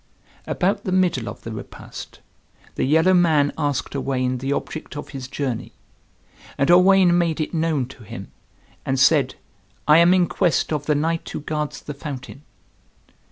[0.47, 2.21] About the middle of the repast
[2.73, 5.73] the yellow man asked Owain the object of his journey.
[6.57, 8.31] And Owain made it known to him,
[8.83, 9.35] and said,
[9.87, 12.41] "I am in quest of the knight who guards the fountain."